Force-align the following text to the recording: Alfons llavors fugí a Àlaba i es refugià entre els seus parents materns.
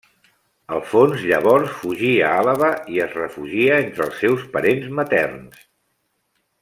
Alfons 0.75 1.25
llavors 1.31 1.75
fugí 1.81 2.09
a 2.29 2.31
Àlaba 2.37 2.69
i 2.95 3.03
es 3.05 3.13
refugià 3.19 3.77
entre 3.83 4.05
els 4.07 4.19
seus 4.25 4.47
parents 4.57 4.89
materns. 5.01 5.61